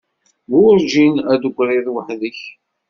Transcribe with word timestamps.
Werǧin 0.59 1.15
ad 1.33 1.39
d-tegriḍ 1.41 1.87
weḥd-k. 1.93 2.39